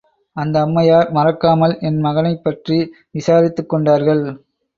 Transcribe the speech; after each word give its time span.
அந்த 0.35 0.61
அம்மையார் 0.61 1.11
மறக்காமல் 1.11 1.77
என் 1.79 1.99
மகனைப் 1.99 2.43
பற்றி 2.43 2.79
விசாரித்துக் 3.11 3.69
கொண்டார்கள். 3.69 4.25